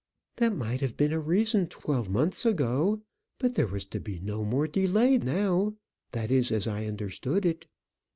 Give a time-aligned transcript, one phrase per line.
[0.37, 3.03] "That might have been a reason twelve months ago,
[3.37, 5.75] but there was to be no more delay now;
[6.11, 7.67] that is as I understood it.